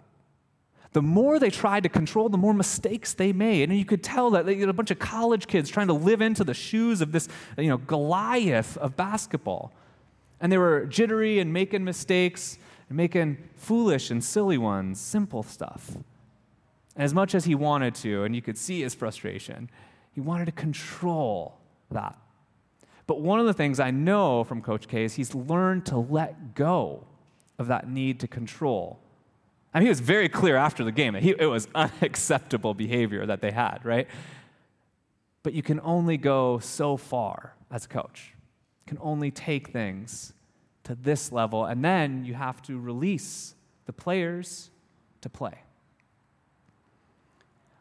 the 0.93 1.03
more 1.03 1.39
they 1.39 1.51
tried 1.51 1.85
to 1.85 1.89
control, 1.89 2.29
the 2.29 2.39
more 2.39 2.53
mistakes 2.53 3.15
they 3.15 3.33
made. 3.33 3.71
And 3.71 3.79
you 3.79 3.85
could 3.85 4.03
tell 4.03 4.31
that 4.31 4.45
they 4.45 4.57
had 4.57 4.69
a 4.69 4.75
bunch 4.75 4.91
of 4.91 4.99
college 4.99 5.47
kids 5.47 5.71
trying 5.71 5.87
to 5.87 5.95
live 5.95 6.21
into 6.21 6.45
the 6.45 6.55
shoes 6.55 7.01
of 7.01 7.13
this, 7.13 7.29
you 7.57 7.69
know, 7.69 7.79
Goliath 7.79 8.77
of 8.77 8.97
basketball. 8.97 9.73
And 10.41 10.53
they 10.53 10.59
were 10.59 10.85
jittery 10.87 11.39
and 11.39 11.53
making 11.53 11.85
mistakes 11.85 12.59
and 12.89 12.97
making 12.97 13.39
foolish 13.57 14.11
and 14.11 14.23
silly 14.23 14.59
ones, 14.59 15.01
simple 15.01 15.43
stuff. 15.43 15.97
And 16.95 17.05
as 17.05 17.15
much 17.15 17.35
as 17.35 17.47
he 17.47 17.55
wanted 17.55 17.95
to, 17.97 18.25
and 18.25 18.37
you 18.37 18.43
could 18.43 18.59
see 18.59 18.83
his 18.83 18.95
frustration, 18.95 19.71
he 20.13 20.21
wanted 20.21 20.45
to 20.45 20.53
control 20.53 21.59
that. 21.91 22.19
But 23.07 23.21
one 23.21 23.41
of 23.41 23.47
the 23.47 23.55
things 23.55 23.81
I 23.81 23.91
know 23.91 24.45
from 24.45 24.61
Coach 24.61 24.89
K 24.89 25.05
is 25.05 25.15
he's 25.15 25.35
learned 25.35 25.87
to 25.87 25.97
let 25.97 26.55
go 26.55 27.07
of 27.59 27.69
that 27.69 27.89
need 27.89 28.21
to 28.21 28.29
control. 28.29 28.99
I 29.75 29.79
mean, 29.79 29.87
he 29.87 29.89
was 29.89 30.01
very 30.01 30.29
clear 30.29 30.57
after 30.57 30.85
the 30.85 30.93
game 30.93 31.15
that 31.15 31.23
he, 31.23 31.35
it 31.39 31.47
was 31.47 31.69
unacceptable 31.75 32.75
behavior 32.75 33.27
that 33.27 33.41
they 33.41 33.51
had, 33.51 33.81
right? 33.85 34.09
But 35.43 35.55
you 35.55 35.63
can 35.63 35.81
only 35.81 36.17
go 36.17 36.59
so 36.59 36.97
far 36.97 37.55
as 37.71 37.87
a 37.87 37.89
coach 37.89 38.33
can 38.93 38.99
only 39.01 39.31
take 39.31 39.71
things 39.71 40.35
to 40.85 40.95
this 40.95 41.33
level, 41.33 41.65
and 41.65 41.83
then 41.83 42.27
you 42.27 42.35
have 42.35 42.61
to 42.61 42.79
release 42.79 43.55
the 43.87 43.93
players 43.93 44.69
to 45.23 45.31
play. 45.31 45.63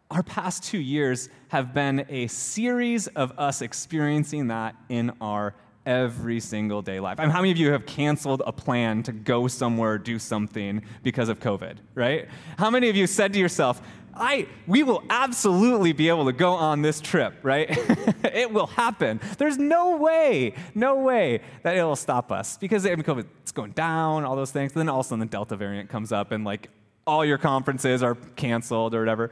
Our 0.10 0.24
past 0.24 0.64
two 0.64 0.80
years 0.80 1.28
have 1.50 1.74
been 1.74 2.06
a 2.08 2.28
series 2.28 3.08
of 3.08 3.38
us 3.38 3.62
experiencing 3.62 4.48
that 4.48 4.76
in 4.88 5.12
our 5.20 5.54
every 5.86 6.40
single 6.40 6.82
day 6.82 7.00
life. 7.00 7.20
I 7.20 7.24
mean, 7.24 7.32
how 7.32 7.42
many 7.42 7.52
of 7.52 7.58
you 7.58 7.72
have 7.72 7.86
canceled 7.86 8.42
a 8.46 8.52
plan 8.52 9.04
to 9.04 9.12
go 9.12 9.48
somewhere, 9.48 9.98
do 9.98 10.20
something 10.20 10.84
because 11.04 11.30
of 11.30 11.40
COVID, 11.40 11.78
right? 11.96 12.28
How 12.58 12.70
many 12.70 12.90
of 12.90 12.96
you 12.96 13.08
said 13.08 13.34
to 13.34 13.40
yourself, 13.40 13.82
I, 14.14 14.48
we 14.68 14.84
will 14.84 15.04
absolutely 15.10 15.94
be 15.94 16.10
able 16.10 16.26
to 16.26 16.34
go 16.34 16.52
on 16.52 16.82
this 16.82 17.00
trip, 17.00 17.34
right? 17.44 17.68
it 18.24 18.52
will 18.52 18.68
happen. 18.68 19.20
There's 19.38 19.58
no 19.58 19.98
way, 19.98 20.54
no 20.76 20.98
way 20.98 21.42
that 21.64 21.78
it'll 21.78 21.96
stop 21.96 22.32
us 22.32 22.58
because 22.58 22.86
I 22.86 22.90
mean, 22.90 23.04
COVID, 23.04 23.26
it's 23.42 23.52
going 23.52 23.72
down, 23.72 24.26
all 24.26 24.36
those 24.36 24.52
things. 24.52 24.74
And 24.74 24.82
Then 24.82 24.90
all 24.90 25.00
of 25.00 25.06
a 25.06 25.10
sudden 25.10 25.22
the 25.22 25.26
Delta 25.28 25.56
variant 25.56 25.90
comes 25.90 26.12
up 26.12 26.32
and 26.32 26.44
like 26.44 26.70
all 27.08 27.26
your 27.26 27.38
conferences 27.38 28.04
are 28.04 28.16
canceled 28.36 28.94
or 28.94 29.00
whatever. 29.00 29.32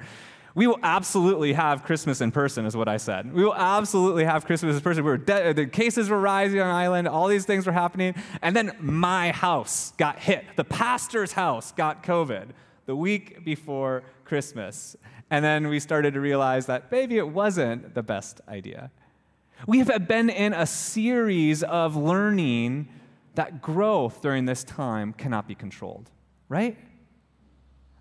We 0.55 0.67
will 0.67 0.79
absolutely 0.81 1.53
have 1.53 1.83
Christmas 1.83 2.21
in 2.21 2.31
person, 2.31 2.65
is 2.65 2.75
what 2.75 2.87
I 2.87 2.97
said. 2.97 3.31
We 3.31 3.43
will 3.43 3.55
absolutely 3.55 4.25
have 4.25 4.45
Christmas 4.45 4.75
in 4.75 4.81
person. 4.81 5.03
We 5.03 5.11
were 5.11 5.17
de- 5.17 5.53
the 5.53 5.67
cases 5.67 6.09
were 6.09 6.19
rising 6.19 6.59
on 6.59 6.67
island, 6.67 7.07
all 7.07 7.27
these 7.27 7.45
things 7.45 7.65
were 7.65 7.71
happening. 7.71 8.15
And 8.41 8.55
then 8.55 8.75
my 8.79 9.31
house 9.31 9.93
got 9.97 10.19
hit. 10.19 10.45
The 10.55 10.63
pastor's 10.63 11.33
house 11.33 11.71
got 11.71 12.03
COVID 12.03 12.49
the 12.85 12.95
week 12.95 13.45
before 13.45 14.03
Christmas. 14.25 14.95
And 15.29 15.45
then 15.45 15.67
we 15.67 15.79
started 15.79 16.15
to 16.15 16.19
realize 16.19 16.65
that 16.65 16.91
maybe 16.91 17.17
it 17.17 17.27
wasn't 17.27 17.93
the 17.93 18.01
best 18.01 18.41
idea. 18.47 18.91
We 19.67 19.79
have 19.79 20.07
been 20.07 20.29
in 20.29 20.53
a 20.53 20.65
series 20.65 21.63
of 21.63 21.95
learning 21.95 22.89
that 23.35 23.61
growth 23.61 24.21
during 24.21 24.45
this 24.45 24.63
time 24.63 25.13
cannot 25.13 25.47
be 25.47 25.55
controlled, 25.55 26.09
right? 26.47 26.77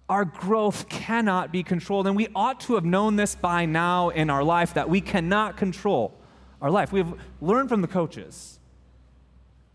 Our 0.08 0.24
growth 0.24 0.88
cannot 0.88 1.52
be 1.52 1.62
controlled, 1.62 2.06
and 2.06 2.16
we 2.16 2.28
ought 2.34 2.60
to 2.60 2.74
have 2.74 2.84
known 2.84 3.16
this 3.16 3.34
by 3.34 3.66
now 3.66 4.08
in 4.08 4.30
our 4.30 4.42
life 4.42 4.74
that 4.74 4.88
we 4.88 5.00
cannot 5.00 5.56
control 5.56 6.14
our 6.62 6.70
life. 6.70 6.92
We've 6.92 7.12
learned 7.40 7.68
from 7.68 7.82
the 7.82 7.88
coaches 7.88 8.58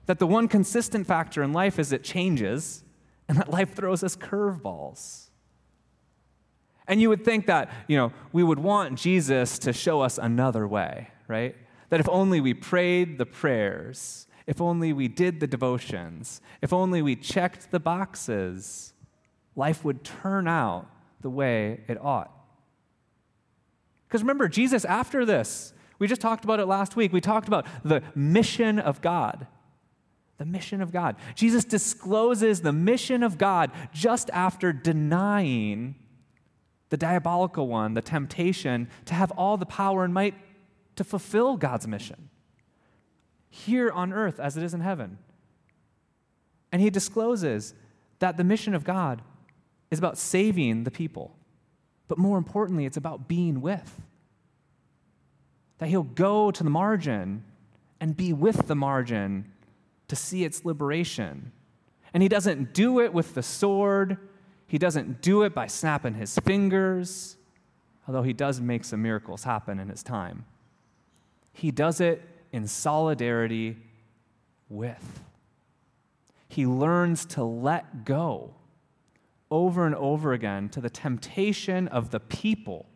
that 0.06 0.20
the 0.20 0.28
one 0.28 0.48
consistent 0.48 1.08
factor 1.08 1.44
in 1.44 1.54
life 1.54 1.80
is 1.80 1.92
it 1.94 2.04
changes 2.04 2.84
and 3.28 3.38
that 3.38 3.50
life 3.50 3.74
throws 3.74 4.04
us 4.04 4.16
curveballs. 4.16 5.30
And 6.88 7.00
you 7.00 7.08
would 7.10 7.24
think 7.24 7.46
that, 7.46 7.72
you 7.88 7.96
know, 7.96 8.12
we 8.34 8.44
would 8.44 8.60
want 8.60 9.00
Jesus 9.00 9.58
to 9.60 9.72
show 9.72 10.02
us 10.02 10.18
another 10.18 10.68
way, 10.68 11.10
right? 11.28 11.56
That 11.90 12.02
if 12.02 12.10
only 12.10 12.42
we 12.42 12.54
prayed 12.54 13.18
the 13.18 13.26
prayers, 13.26 14.28
if 14.46 14.60
only 14.60 14.92
we 14.92 15.08
did 15.08 15.40
the 15.40 15.48
devotions, 15.48 16.42
if 16.62 16.74
only 16.74 17.02
we 17.02 17.16
checked 17.16 17.72
the 17.72 17.80
boxes, 17.80 18.94
life 19.56 19.84
would 19.84 20.04
turn 20.04 20.48
out 20.48 20.88
the 21.22 21.30
way 21.30 21.82
it 21.88 21.98
ought. 22.02 22.32
Because 24.08 24.22
remember, 24.22 24.48
Jesus, 24.48 24.86
after 24.86 25.26
this, 25.26 25.74
we 26.00 26.08
just 26.08 26.22
talked 26.22 26.44
about 26.44 26.60
it 26.60 26.66
last 26.66 26.96
week, 26.96 27.14
we 27.14 27.22
talked 27.22 27.48
about 27.48 27.66
the 27.84 28.02
mission 28.16 28.80
of 28.80 29.02
God 29.02 29.48
the 30.38 30.46
mission 30.46 30.82
of 30.82 30.92
God. 30.92 31.16
Jesus 31.36 31.64
discloses 31.64 32.62
the 32.62 32.74
mission 32.74 33.24
of 33.24 33.38
God 33.38 33.72
just 33.94 34.30
after 34.32 34.74
denying 34.74 35.96
the 36.90 36.98
diabolical 36.98 37.68
one, 37.68 37.94
the 37.94 38.02
temptation 38.02 38.90
to 39.06 39.14
have 39.14 39.32
all 39.32 39.58
the 39.58 39.66
power 39.66 40.04
and 40.04 40.14
might 40.14 40.36
to 40.98 41.04
fulfill 41.04 41.56
God's 41.56 41.88
mission 41.88 42.30
here 43.50 43.90
on 43.90 44.12
earth 44.12 44.40
as 44.40 44.58
it 44.58 44.64
is 44.64 44.74
in 44.74 44.82
heaven. 44.82 45.18
And 46.72 46.82
he 46.82 46.90
discloses 46.90 47.74
that 48.20 48.36
the 48.36 48.44
mission 48.44 48.74
of 48.74 48.84
God 48.84 49.22
is 49.94 50.00
about 50.00 50.18
saving 50.18 50.84
the 50.84 50.92
people, 50.92 51.36
but 52.08 52.18
more 52.18 52.38
importantly, 52.38 52.86
it's 52.86 52.98
about 52.98 53.28
being 53.28 53.62
with. 53.62 54.02
That 55.78 55.88
he'll 55.88 56.04
go 56.04 56.50
to 56.50 56.64
the 56.64 56.70
margin 56.70 57.44
and 58.00 58.18
be 58.18 58.34
with 58.34 58.68
the 58.68 58.76
margin 58.76 59.52
to 60.08 60.16
see 60.16 60.44
its 60.44 60.66
liberation. 60.66 61.52
And 62.12 62.24
he 62.24 62.28
doesn't 62.28 62.74
do 62.74 63.00
it 63.00 63.14
with 63.14 63.36
the 63.36 63.44
sword, 63.44 64.18
he 64.66 64.80
doesn't 64.80 65.22
do 65.22 65.44
it 65.44 65.54
by 65.54 65.68
snapping 65.68 66.16
his 66.16 66.40
fingers, 66.40 67.38
although 68.08 68.24
he 68.24 68.34
does 68.34 68.60
make 68.60 68.84
some 68.84 69.04
miracles 69.04 69.44
happen 69.44 69.80
in 69.80 69.90
his 69.90 70.02
time. 70.02 70.46
He 71.52 71.70
does 71.70 72.02
it 72.02 72.28
in 72.52 72.68
solidarity 72.68 73.78
with. 74.70 75.22
He 76.48 76.66
learns 76.66 77.26
to 77.26 77.44
let 77.44 78.06
go 78.06 78.56
over 79.54 79.86
and 79.86 79.94
over 79.96 80.34
again 80.34 80.68
to 80.68 80.82
the 80.82 80.90
temptation 80.90 81.88
of 81.90 82.10
the 82.10 82.20
people 82.20 82.88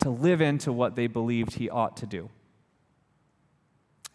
to 0.00 0.10
live 0.10 0.40
into 0.40 0.72
what 0.72 0.96
they 0.96 1.06
believed 1.06 1.54
he 1.54 1.70
ought 1.70 1.96
to 1.96 2.06
do. 2.06 2.28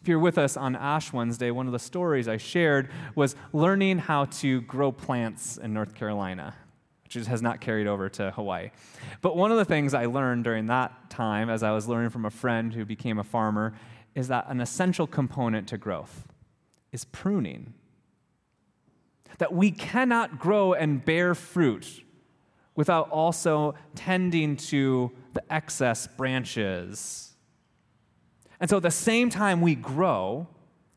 If 0.01 0.10
you're 0.10 0.20
with 0.20 0.38
us 0.38 0.58
on 0.58 0.75
Ash 0.75 1.13
Wednesday, 1.13 1.50
one 1.50 1.65
of 1.65 1.72
the 1.72 1.79
stories 1.79 2.27
I 2.27 2.36
shared 2.36 2.89
was 3.15 3.38
learning 3.53 4.00
how 4.00 4.25
to 4.25 4.62
grow 4.62 4.91
plants 4.91 5.58
in 5.58 5.74
North 5.74 5.96
Carolina, 5.96 6.53
which 7.05 7.13
has 7.13 7.41
not 7.41 7.62
carried 7.62 7.88
over 7.88 8.10
to 8.10 8.32
Hawaii. 8.32 8.72
But 9.22 9.38
one 9.38 9.51
of 9.51 9.58
the 9.58 9.65
things 9.65 9.94
I 9.94 10.08
learned 10.08 10.44
during 10.44 10.67
that 10.67 11.10
time, 11.10 11.50
as 11.50 11.63
I 11.63 11.72
was 11.72 11.88
learning 11.88 12.10
from 12.10 12.25
a 12.25 12.29
friend 12.29 12.74
who 12.74 12.84
became 12.84 13.17
a 13.17 13.24
farmer, 13.24 13.74
is 14.13 14.27
that 14.27 14.48
an 14.50 14.60
essential 14.60 15.08
component 15.08 15.70
to 15.70 15.77
growth 15.77 16.27
is 16.91 17.05
pruning. 17.05 17.74
That 19.38 19.54
we 19.54 19.72
cannot 19.72 20.39
grow 20.39 20.74
and 20.74 21.04
bear 21.04 21.36
fruit 21.36 22.04
without 22.75 23.10
also 23.10 23.75
tending 23.96 24.56
to 24.58 25.12
the 25.34 25.54
excess 25.54 26.08
branches 26.08 27.25
and 28.60 28.70
so 28.70 28.77
at 28.77 28.84
the 28.84 28.92
same 28.92 29.30
time 29.30 29.62
we 29.62 29.75
grow 29.75 30.48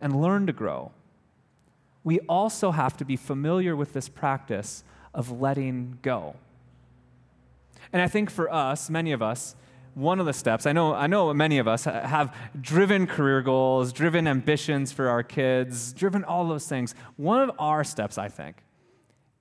and 0.01 0.21
learn 0.21 0.47
to 0.47 0.53
grow, 0.53 0.93
we 2.05 2.21
also 2.21 2.71
have 2.71 2.97
to 2.99 3.05
be 3.05 3.17
familiar 3.17 3.75
with 3.75 3.93
this 3.93 4.09
practice 4.09 4.85
of 5.13 5.41
letting 5.41 5.99
go. 6.03 6.37
And 7.93 8.01
I 8.01 8.07
think 8.07 8.31
for 8.31 8.53
us, 8.53 8.89
many 8.89 9.13
of 9.13 9.23
us, 9.23 9.57
one 9.99 10.21
of 10.21 10.27
the 10.27 10.33
steps, 10.33 10.65
I 10.65 10.73
know, 10.73 10.95
I 10.95 11.09
know 11.09 11.35
many 11.35 11.59
of 11.59 11.67
us 11.67 11.85
have 11.85 12.35
driven 12.61 13.09
career 13.09 13.43
goals, 13.43 13.93
driven 13.93 14.29
ambitions 14.29 14.93
for 14.93 15.09
our 15.09 15.25
kids, 15.25 15.93
driven 15.93 16.23
all 16.23 16.47
those 16.47 16.69
things. 16.69 16.95
One 17.17 17.41
of 17.43 17.51
our 17.59 17.83
steps, 17.83 18.17
I 18.17 18.29
think, 18.29 18.63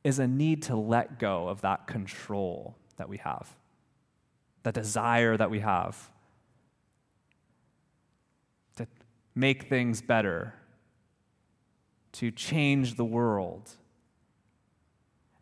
is 0.04 0.18
a 0.18 0.28
need 0.28 0.64
to 0.64 0.76
let 0.76 1.20
go 1.20 1.48
of 1.48 1.62
that 1.62 1.86
control 1.86 2.76
that 2.98 3.08
we 3.08 3.18
have, 3.18 3.56
that 4.64 4.74
desire 4.74 5.38
that 5.38 5.52
we 5.52 5.60
have 5.60 6.10
To 8.78 8.88
make 9.36 9.70
things 9.70 10.02
better, 10.02 10.56
to 12.14 12.32
change 12.32 12.96
the 12.96 13.06
world. 13.06 13.70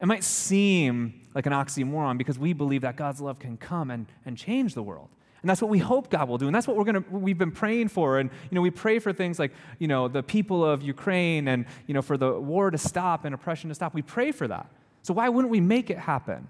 It 0.05 0.07
might 0.07 0.23
seem 0.23 1.19
like 1.33 1.47
an 1.47 1.51
oxymoron 1.51 2.19
because 2.19 2.37
we 2.37 2.53
believe 2.53 2.81
that 2.81 2.95
God's 2.95 3.19
love 3.19 3.39
can 3.39 3.57
come 3.57 3.89
and, 3.89 4.05
and 4.23 4.37
change 4.37 4.75
the 4.75 4.83
world. 4.83 5.09
And 5.41 5.49
that's 5.49 5.63
what 5.63 5.71
we 5.71 5.79
hope 5.79 6.11
God 6.11 6.29
will 6.29 6.37
do. 6.37 6.45
And 6.45 6.53
that's 6.53 6.67
what 6.67 6.77
we're 6.77 6.83
gonna, 6.83 7.03
we've 7.09 7.39
been 7.39 7.51
praying 7.51 7.87
for. 7.87 8.19
And, 8.19 8.29
you 8.51 8.53
know, 8.53 8.61
we 8.61 8.69
pray 8.69 8.99
for 8.99 9.11
things 9.11 9.39
like, 9.39 9.51
you 9.79 9.87
know, 9.87 10.07
the 10.07 10.21
people 10.21 10.63
of 10.63 10.83
Ukraine 10.83 11.47
and, 11.47 11.65
you 11.87 11.95
know, 11.95 12.03
for 12.03 12.17
the 12.17 12.39
war 12.39 12.69
to 12.69 12.77
stop 12.77 13.25
and 13.25 13.33
oppression 13.33 13.69
to 13.69 13.73
stop. 13.73 13.95
We 13.95 14.03
pray 14.03 14.31
for 14.31 14.47
that. 14.47 14.69
So 15.01 15.11
why 15.15 15.27
wouldn't 15.27 15.49
we 15.49 15.59
make 15.59 15.89
it 15.89 15.97
happen? 15.97 16.49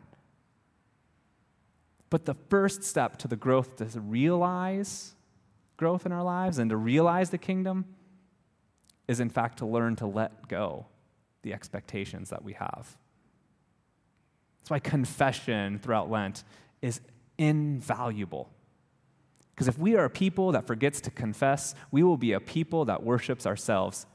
But 2.09 2.25
the 2.25 2.35
first 2.49 2.83
step 2.83 3.15
to 3.19 3.29
the 3.29 3.37
growth 3.37 3.77
to 3.77 4.01
realize 4.01 5.13
growth 5.77 6.05
in 6.05 6.11
our 6.11 6.23
lives 6.23 6.57
and 6.57 6.69
to 6.71 6.75
realize 6.75 7.29
the 7.29 7.37
kingdom 7.37 7.85
is, 9.07 9.21
in 9.21 9.29
fact, 9.29 9.59
to 9.59 9.65
learn 9.65 9.95
to 9.95 10.07
let 10.07 10.49
go 10.49 10.87
the 11.43 11.53
expectations 11.53 12.31
that 12.31 12.43
we 12.43 12.51
have. 12.51 12.97
That's 14.65 14.71
why 14.71 14.79
confession 14.79 15.77
throughout 15.77 16.09
Lent 16.09 16.43
is 16.81 16.99
invaluable. 17.37 18.49
Because 19.53 19.67
if 19.67 19.77
we 19.77 19.95
are 19.95 20.05
a 20.05 20.09
people 20.09 20.53
that 20.53 20.65
forgets 20.65 20.99
to 21.01 21.11
confess, 21.11 21.75
we 21.91 22.01
will 22.01 22.17
be 22.17 22.31
a 22.31 22.39
people 22.39 22.85
that 22.85 23.03
worships 23.03 23.45
ourselves 23.45 24.07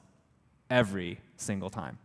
every 0.69 1.21
single 1.37 1.71
time. 1.71 1.99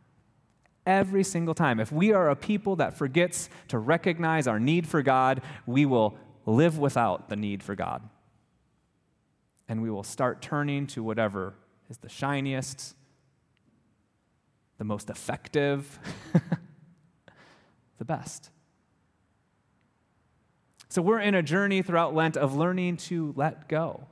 Every 0.85 1.23
single 1.23 1.55
time. 1.55 1.79
If 1.79 1.91
we 1.91 2.13
are 2.13 2.29
a 2.29 2.35
people 2.35 2.75
that 2.75 2.95
forgets 2.95 3.49
to 3.69 3.79
recognize 3.79 4.45
our 4.45 4.59
need 4.59 4.87
for 4.87 5.01
God, 5.01 5.41
we 5.65 5.87
will 5.87 6.15
live 6.45 6.77
without 6.77 7.29
the 7.29 7.35
need 7.35 7.63
for 7.63 7.73
God. 7.73 8.07
And 9.67 9.81
we 9.81 9.89
will 9.89 10.03
start 10.03 10.43
turning 10.43 10.85
to 10.85 11.01
whatever 11.01 11.55
is 11.89 11.97
the 11.97 12.09
shiniest, 12.09 12.93
the 14.77 14.83
most 14.83 15.09
effective, 15.09 15.97
the 17.97 18.05
best. 18.05 18.49
So 20.89 21.01
we're 21.01 21.19
in 21.19 21.35
a 21.35 21.43
journey 21.43 21.81
throughout 21.81 22.15
Lent 22.15 22.37
of 22.37 22.55
learning 22.55 22.97
to 22.97 23.33
let 23.35 23.67
go 23.67 24.07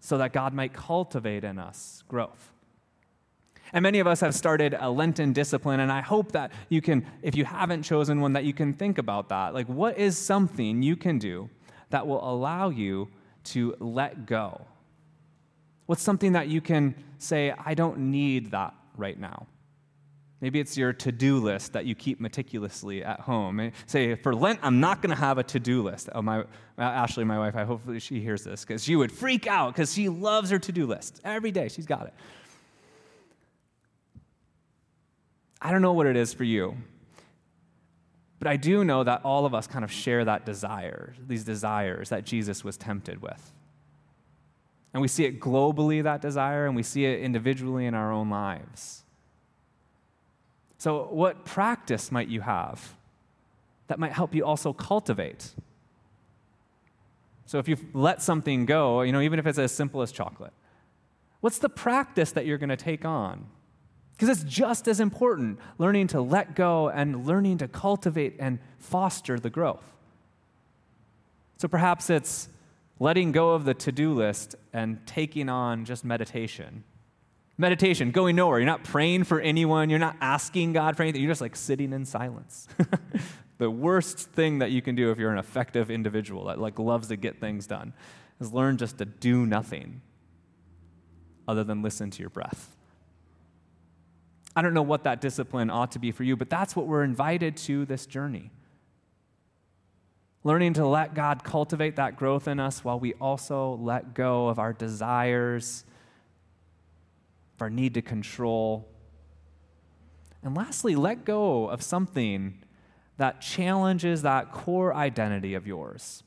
so 0.00 0.18
that 0.18 0.32
God 0.32 0.54
might 0.54 0.72
cultivate 0.72 1.44
in 1.44 1.58
us 1.58 2.02
growth. 2.08 2.52
And 3.72 3.82
many 3.82 4.00
of 4.00 4.06
us 4.06 4.20
have 4.20 4.34
started 4.34 4.74
a 4.78 4.90
Lenten 4.90 5.32
discipline, 5.32 5.78
and 5.78 5.92
I 5.92 6.00
hope 6.00 6.32
that 6.32 6.50
you 6.68 6.80
can, 6.80 7.06
if 7.22 7.36
you 7.36 7.44
haven't 7.44 7.84
chosen 7.84 8.20
one, 8.20 8.32
that 8.32 8.44
you 8.44 8.52
can 8.52 8.72
think 8.72 8.98
about 8.98 9.28
that. 9.28 9.54
Like, 9.54 9.68
what 9.68 9.96
is 9.96 10.18
something 10.18 10.82
you 10.82 10.96
can 10.96 11.18
do 11.18 11.48
that 11.90 12.06
will 12.06 12.28
allow 12.28 12.70
you 12.70 13.08
to 13.44 13.76
let 13.78 14.26
go? 14.26 14.66
What's 15.86 16.02
something 16.02 16.32
that 16.32 16.48
you 16.48 16.60
can 16.60 16.94
say, 17.18 17.54
I 17.64 17.74
don't 17.74 17.98
need 18.10 18.50
that 18.50 18.74
right 18.96 19.18
now? 19.18 19.46
Maybe 20.40 20.58
it's 20.58 20.76
your 20.76 20.94
to 20.94 21.12
do 21.12 21.38
list 21.38 21.74
that 21.74 21.84
you 21.84 21.94
keep 21.94 22.18
meticulously 22.18 23.04
at 23.04 23.20
home. 23.20 23.60
Eh, 23.60 23.70
say, 23.86 24.14
for 24.14 24.34
Lent, 24.34 24.58
I'm 24.62 24.80
not 24.80 25.02
going 25.02 25.10
to 25.10 25.20
have 25.20 25.36
a 25.36 25.42
to 25.44 25.60
do 25.60 25.82
list. 25.82 26.08
Oh, 26.14 26.22
my, 26.22 26.40
uh, 26.40 26.44
Ashley, 26.78 27.24
my 27.24 27.38
wife, 27.38 27.54
I 27.56 27.64
hopefully 27.64 28.00
she 28.00 28.20
hears 28.20 28.42
this 28.42 28.64
because 28.64 28.82
she 28.82 28.96
would 28.96 29.12
freak 29.12 29.46
out 29.46 29.74
because 29.74 29.92
she 29.92 30.08
loves 30.08 30.48
her 30.50 30.58
to 30.58 30.72
do 30.72 30.86
list. 30.86 31.20
Every 31.24 31.50
day, 31.50 31.68
she's 31.68 31.86
got 31.86 32.06
it. 32.06 32.14
I 35.60 35.72
don't 35.72 35.82
know 35.82 35.92
what 35.92 36.06
it 36.06 36.16
is 36.16 36.32
for 36.32 36.44
you, 36.44 36.74
but 38.38 38.48
I 38.48 38.56
do 38.56 38.82
know 38.82 39.04
that 39.04 39.20
all 39.24 39.44
of 39.44 39.54
us 39.54 39.66
kind 39.66 39.84
of 39.84 39.92
share 39.92 40.24
that 40.24 40.46
desire, 40.46 41.14
these 41.26 41.44
desires 41.44 42.08
that 42.08 42.24
Jesus 42.24 42.64
was 42.64 42.78
tempted 42.78 43.20
with. 43.20 43.52
And 44.94 45.02
we 45.02 45.08
see 45.08 45.26
it 45.26 45.38
globally, 45.38 46.02
that 46.02 46.22
desire, 46.22 46.64
and 46.64 46.74
we 46.74 46.82
see 46.82 47.04
it 47.04 47.20
individually 47.20 47.84
in 47.84 47.92
our 47.92 48.10
own 48.10 48.30
lives. 48.30 49.04
So, 50.80 51.08
what 51.10 51.44
practice 51.44 52.10
might 52.10 52.28
you 52.28 52.40
have 52.40 52.96
that 53.88 53.98
might 53.98 54.12
help 54.12 54.34
you 54.34 54.46
also 54.46 54.72
cultivate? 54.72 55.54
So, 57.44 57.58
if 57.58 57.68
you 57.68 57.76
let 57.92 58.22
something 58.22 58.64
go, 58.64 59.02
you 59.02 59.12
know, 59.12 59.20
even 59.20 59.38
if 59.38 59.46
it's 59.46 59.58
as 59.58 59.72
simple 59.72 60.00
as 60.00 60.10
chocolate, 60.10 60.54
what's 61.42 61.58
the 61.58 61.68
practice 61.68 62.32
that 62.32 62.46
you're 62.46 62.56
going 62.56 62.70
to 62.70 62.78
take 62.78 63.04
on? 63.04 63.44
Because 64.16 64.30
it's 64.30 64.50
just 64.50 64.88
as 64.88 65.00
important 65.00 65.58
learning 65.76 66.06
to 66.08 66.22
let 66.22 66.54
go 66.56 66.88
and 66.88 67.26
learning 67.26 67.58
to 67.58 67.68
cultivate 67.68 68.36
and 68.38 68.58
foster 68.78 69.38
the 69.38 69.50
growth. 69.50 69.92
So 71.58 71.68
perhaps 71.68 72.08
it's 72.08 72.48
letting 72.98 73.32
go 73.32 73.50
of 73.50 73.66
the 73.66 73.74
to 73.74 73.92
do 73.92 74.14
list 74.14 74.54
and 74.72 75.06
taking 75.06 75.50
on 75.50 75.84
just 75.84 76.06
meditation 76.06 76.84
meditation, 77.60 78.10
going 78.10 78.34
nowhere. 78.34 78.58
You're 78.58 78.66
not 78.66 78.84
praying 78.84 79.24
for 79.24 79.40
anyone. 79.40 79.90
You're 79.90 79.98
not 79.98 80.16
asking 80.20 80.72
God 80.72 80.96
for 80.96 81.02
anything. 81.02 81.22
You're 81.22 81.30
just 81.30 81.40
like 81.40 81.54
sitting 81.54 81.92
in 81.92 82.04
silence. 82.04 82.66
the 83.58 83.70
worst 83.70 84.30
thing 84.30 84.58
that 84.60 84.70
you 84.70 84.82
can 84.82 84.94
do 84.94 85.10
if 85.10 85.18
you're 85.18 85.30
an 85.30 85.38
effective 85.38 85.90
individual 85.90 86.46
that 86.46 86.58
like 86.58 86.78
loves 86.78 87.08
to 87.08 87.16
get 87.16 87.38
things 87.38 87.66
done 87.66 87.92
is 88.40 88.52
learn 88.52 88.78
just 88.78 88.98
to 88.98 89.04
do 89.04 89.46
nothing 89.46 90.00
other 91.46 91.62
than 91.62 91.82
listen 91.82 92.10
to 92.10 92.20
your 92.20 92.30
breath. 92.30 92.76
I 94.56 94.62
don't 94.62 94.74
know 94.74 94.82
what 94.82 95.04
that 95.04 95.20
discipline 95.20 95.70
ought 95.70 95.92
to 95.92 95.98
be 95.98 96.10
for 96.10 96.24
you, 96.24 96.36
but 96.36 96.50
that's 96.50 96.74
what 96.74 96.86
we're 96.86 97.04
invited 97.04 97.56
to 97.58 97.84
this 97.84 98.06
journey. 98.06 98.50
Learning 100.42 100.72
to 100.72 100.86
let 100.86 101.14
God 101.14 101.44
cultivate 101.44 101.96
that 101.96 102.16
growth 102.16 102.48
in 102.48 102.58
us 102.58 102.82
while 102.82 102.98
we 102.98 103.12
also 103.14 103.76
let 103.76 104.14
go 104.14 104.48
of 104.48 104.58
our 104.58 104.72
desires 104.72 105.84
of 107.60 107.62
our 107.62 107.70
need 107.70 107.92
to 107.94 108.02
control. 108.02 108.88
And 110.42 110.56
lastly, 110.56 110.96
let 110.96 111.26
go 111.26 111.68
of 111.68 111.82
something 111.82 112.62
that 113.18 113.42
challenges 113.42 114.22
that 114.22 114.50
core 114.50 114.94
identity 114.94 115.52
of 115.52 115.66
yours 115.66 116.22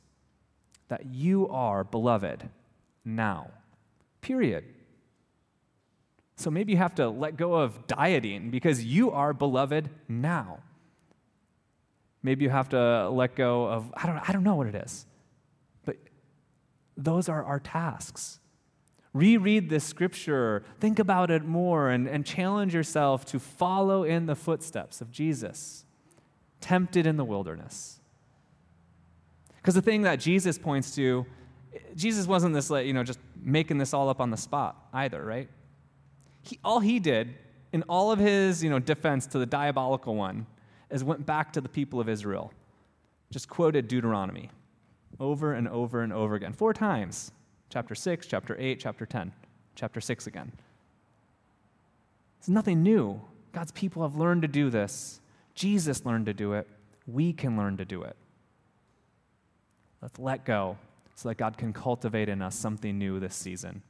that 0.90 1.08
you 1.08 1.48
are 1.50 1.84
beloved 1.84 2.48
now. 3.04 3.50
Period. 4.22 4.64
So 6.36 6.52
maybe 6.52 6.74
you 6.74 6.78
have 6.78 6.94
to 6.96 7.10
let 7.10 7.36
go 7.36 7.56
of 7.56 7.88
dieting 7.88 8.52
because 8.52 8.86
you 8.86 9.10
are 9.10 9.34
beloved 9.34 9.90
now. 10.08 10.60
Maybe 12.22 12.44
you 12.46 12.52
have 12.52 12.70
to 12.70 13.10
let 13.10 13.36
go 13.36 13.66
of, 13.66 13.92
I 13.96 14.06
don't, 14.06 14.30
I 14.30 14.32
don't 14.32 14.44
know 14.44 14.56
what 14.56 14.68
it 14.68 14.76
is, 14.76 15.08
but 15.84 15.98
those 16.96 17.28
are 17.28 17.44
our 17.44 17.60
tasks. 17.60 18.40
Reread 19.14 19.70
this 19.70 19.84
scripture, 19.84 20.64
think 20.80 20.98
about 20.98 21.30
it 21.30 21.46
more, 21.46 21.90
and, 21.90 22.08
and 22.08 22.26
challenge 22.26 22.74
yourself 22.74 23.26
to 23.26 23.40
follow 23.40 24.04
in 24.04 24.26
the 24.26 24.36
footsteps 24.36 25.02
of 25.02 25.12
Jesus, 25.12 25.86
tempted 26.62 27.06
in 27.06 27.18
the 27.18 27.24
wilderness. 27.24 28.00
Because 29.58 29.76
the 29.76 29.84
thing 29.84 30.02
that 30.02 30.20
Jesus 30.20 30.58
points 30.58 30.96
to, 30.96 31.28
Jesus 31.96 32.26
wasn't 32.26 32.56
this, 32.56 32.72
you 32.72 32.94
know, 32.94 33.04
just 33.04 33.20
making 33.40 33.78
this 33.78 33.94
all 33.94 34.10
up 34.10 34.20
on 34.20 34.32
the 34.32 34.38
spot 34.38 34.88
either, 34.94 35.24
right? 35.24 35.48
He, 36.42 36.60
all 36.64 36.80
he 36.80 37.00
did 37.00 37.36
in 37.72 37.84
all 37.84 38.12
of 38.12 38.18
his, 38.18 38.64
you 38.64 38.70
know, 38.70 38.80
defense 38.80 39.28
to 39.28 39.40
the 39.40 39.46
diabolical 39.46 40.16
one 40.16 40.48
is 40.90 41.04
went 41.04 41.26
back 41.26 41.54
to 41.54 41.62
the 41.62 41.70
people 41.70 42.00
of 42.00 42.10
Israel, 42.10 42.52
just 43.32 43.48
quoted 43.48 43.88
Deuteronomy 43.88 44.50
over 45.20 45.54
and 45.54 45.68
over 45.68 46.02
and 46.02 46.12
over 46.12 46.34
again, 46.34 46.54
four 46.54 46.74
times 46.74 47.32
chapter 47.74 47.96
6, 47.96 48.28
chapter 48.28 48.56
8, 48.60 48.80
chapter 48.80 49.04
10, 49.04 49.32
chapter 49.74 50.00
6 50.00 50.28
again. 50.28 50.52
It's 52.38 52.48
nothing 52.48 52.84
new. 52.84 53.20
God's 53.52 53.72
people 53.72 54.04
have 54.04 54.16
learned 54.16 54.44
to 54.44 54.48
do 54.48 54.70
this. 54.70 55.20
Jesus 55.56 56.06
learned 56.06 56.28
to 56.28 56.36
do 56.36 56.54
it. 56.54 56.68
We 57.08 57.34
can 57.34 57.58
learn 57.58 57.78
to 57.78 57.86
do 57.86 58.04
it. 58.04 58.16
Let's 60.04 60.20
let 60.20 60.46
go 60.46 60.78
so 61.16 61.30
that 61.30 61.36
God 61.36 61.58
can 61.58 61.74
cultivate 61.74 62.30
in 62.30 62.44
us 62.44 62.54
something 62.54 63.00
new 63.00 63.20
this 63.20 63.36
season. 63.36 63.82